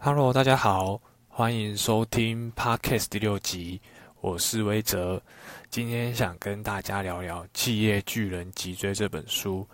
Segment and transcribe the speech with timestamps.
[0.00, 3.80] Hello，大家好，欢迎收听 Podcast 第六集，
[4.20, 5.20] 我是威哲。
[5.70, 9.66] 今天想跟大家聊聊《企业巨人脊椎》这本书。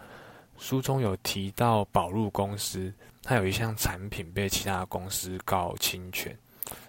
[0.57, 2.91] 书中有提到宝路公司，
[3.23, 6.35] 它有一项产品被其他公司告侵权，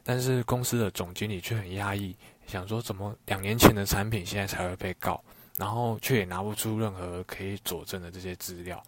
[0.01, 2.15] 但是公司的总经理却很压抑，
[2.47, 5.21] 想说怎么两年前的产品现在才会被告，
[5.57, 8.81] 然后却也拿不出任何可以佐证的这些资料。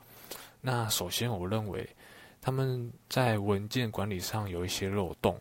[0.62, 1.86] 那首先，我认为。
[2.42, 5.40] 他们在文件管理上有一些漏洞，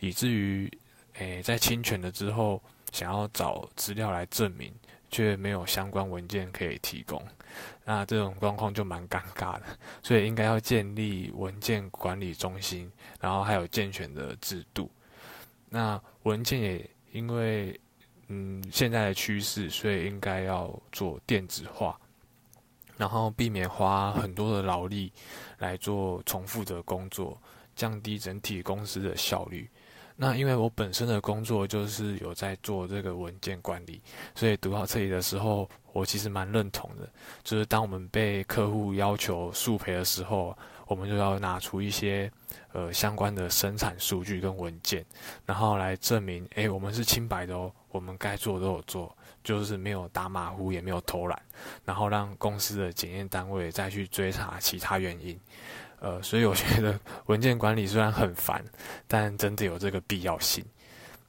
[0.00, 0.70] 以至于，
[1.14, 4.72] 诶，在侵权了之后，想要找资料来证明，
[5.10, 7.22] 却没有相关文件可以提供，
[7.84, 9.62] 那这种状况就蛮尴尬的。
[10.02, 14.90] 所以应该要建立文件管理中心，然后还有健全的制度。
[15.68, 17.78] 那文件也因为，
[18.26, 21.96] 嗯，现在的趋势，所以应该要做电子化。
[23.00, 25.10] 然后避免花很多的劳力
[25.56, 27.40] 来做重复的工作，
[27.74, 29.66] 降低整体公司的效率。
[30.16, 34.02] 那因为我本身的工作就是有在做这个文件管理，
[34.34, 37.08] 所以读到这里的时候，我其实蛮认同的。
[37.42, 40.54] 就是当我们被客户要求速赔的时候，
[40.90, 42.28] 我们就要拿出一些
[42.72, 45.06] 呃相关的生产数据跟文件，
[45.46, 49.16] 然后来证明，哎，我们是清白的哦，我们该做都有做。
[49.42, 51.42] 就是没有打马虎，也没有偷懒，
[51.82, 55.38] 然后让公司的检验单位再去追查其他原因。
[55.98, 58.62] 呃，所以我觉得 文件管理虽然很烦，
[59.06, 60.62] 但真的有这个必要性。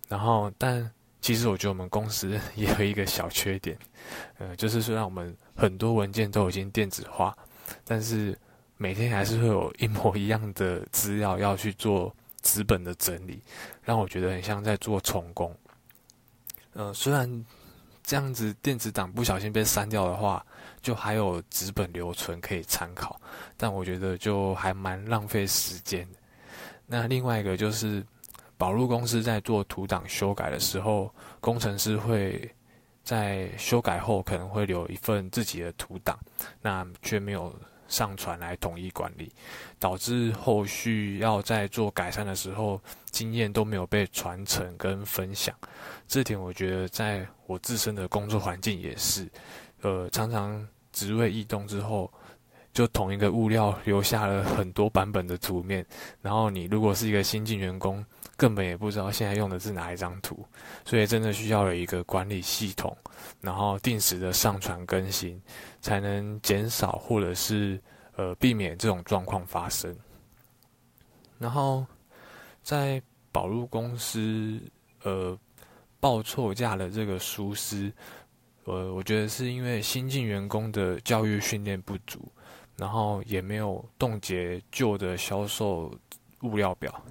[0.09, 3.77] 然后，但其实我觉得我们公司 也有一个小缺点，
[4.39, 7.33] 呃，就是虽然我们很多文件都已经电子化，
[7.85, 8.37] 但是
[8.81, 13.39] 每天还是会有一模一样的资料要去做纸本的整理，
[13.83, 15.55] 让我觉得很像在做重工。
[16.73, 17.45] 呃，虽然。
[18.03, 20.43] 这样子电子档不小心被删掉的话，
[20.81, 23.21] 就还有纸本留存可以参考，
[23.55, 26.05] 但我觉得就还蛮浪费时间。
[26.87, 28.03] 那另外一个就是，
[28.57, 32.51] 宝路公司在做图档修改的时候，工程师会
[33.03, 36.19] 在修改后可能会留一份自己的图档，
[36.59, 37.55] 那却没有。
[37.91, 39.29] 上传来统一管理，
[39.77, 42.81] 导致后续要在做改善的时候，
[43.11, 45.53] 经验都没有被传承跟分享。
[46.07, 49.29] 这点我觉得在我自身的工作环境也是，
[49.81, 52.11] 呃，常常职位异动之后，
[52.73, 55.85] 就同一个物料留下了很多版本的图面，
[56.21, 58.03] 然后你如果是一个新进员工，
[58.41, 60.43] 根本也不知道现在用的是哪一张图，
[60.83, 62.97] 所以真的需要有一个管理系统，
[63.39, 65.39] 然后定时的上传更新。
[65.79, 67.79] 才能减少或者是
[68.15, 69.95] 呃避免这种状况发生。
[71.37, 71.85] 然后
[72.63, 72.99] 在
[73.31, 74.59] 保路公司
[75.03, 75.37] 呃
[75.99, 77.91] 报错价的这个疏失，
[78.63, 82.31] 呃，我觉得是因为新进员工的教育训练不足，
[82.75, 85.93] 然后也没有冻结旧的销售
[86.41, 87.03] 物料表。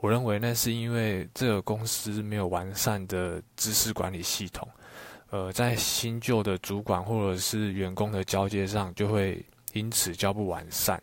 [0.00, 4.68] 我认为那是因为这个公司没有完善的知识管理系统。
[5.30, 11.02] 呃，在新旧的主管或者是员工的交接上，就会因此交不完善。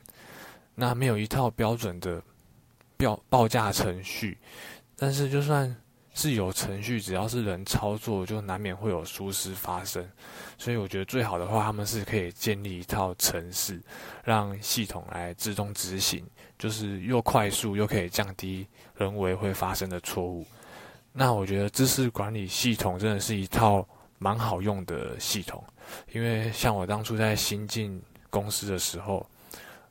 [0.73, 2.23] 那没有一套标准的
[2.95, 4.37] 标报价程序，
[4.95, 5.75] 但是就算
[6.13, 10.07] 是有程序，只要是人操作，就难免会有疏失发生。
[10.57, 13.81] 所以我觉得最好的话，他们是可以建立一套程式，
[14.23, 16.25] 让系统来自动执行，
[16.57, 18.65] 就是又快速又可以降低
[18.95, 20.45] 人为会发生的错误。
[21.11, 23.87] 那我觉得知识管理系统真的是一套。
[24.19, 25.61] 蛮好用的系统，
[26.13, 29.29] 因为像我当初在新进公司的时候，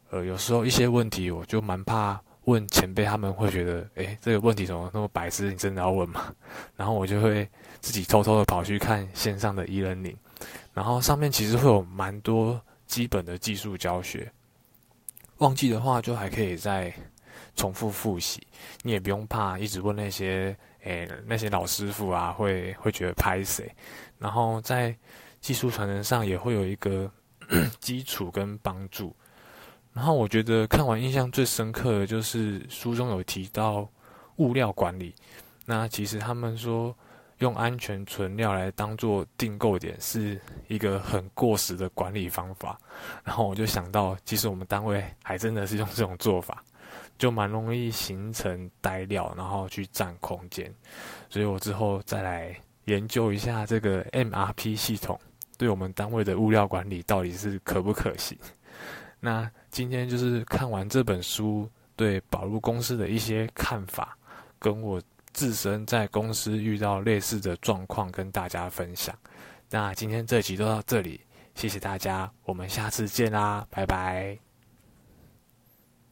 [0.09, 5.51] 呃，有时候一些问题我就蛮怕问前辈，他们会觉得，诶，这个问题怎么那么白痴？
[5.51, 6.35] 你真的要问吗？
[6.77, 7.49] 然后我就会
[7.81, 10.17] 自己偷偷的跑去看线上的 e learning，
[10.73, 14.31] 然后上面其实会有蛮多基本的技术教学，
[15.39, 16.93] 忘记的话就还可以再
[17.55, 18.47] 重复复习，
[18.83, 20.57] 你也不用怕一直问那些。
[20.85, 23.73] 诶，那些老师傅啊，会会觉得拍谁？
[24.19, 24.93] 然后在
[25.41, 27.09] 技术传承上也会有一个
[27.79, 29.15] 基础跟帮助。
[29.93, 33.89] 然后我觉得看完印象最深刻的就是书中有提到
[34.37, 35.15] 物料管理。
[35.65, 36.95] 那其实他们说
[37.39, 42.79] 用安全存料来当做订购点是一个很过时的管理方法。
[43.25, 46.65] 然后我就想到，其实我们单位还真的是用这种做法。
[47.19, 50.75] 就蛮容易形成呆料，然后去占空间，
[51.31, 55.19] 所以我之后再来研究一下这个 MRP 系统
[55.57, 58.37] 对我们单位的物料管理到底是可不可行。
[59.25, 64.19] 那今天就是看完这本书，对宝路公司的一些看法，
[64.59, 65.01] 跟我
[65.33, 69.17] 自身在公司遇到类似的状况跟大家分享。
[69.71, 71.21] 那今天这集就到这里，
[71.55, 74.52] 谢谢大家，我们下次见啦，拜拜。